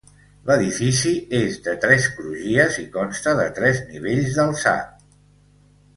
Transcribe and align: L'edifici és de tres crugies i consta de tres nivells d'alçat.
L'edifici 0.45 1.11
és 1.41 1.59
de 1.67 1.75
tres 1.83 2.09
crugies 2.15 2.81
i 2.85 2.85
consta 2.97 3.35
de 3.43 3.47
tres 3.61 3.83
nivells 3.93 4.39
d'alçat. 4.39 5.01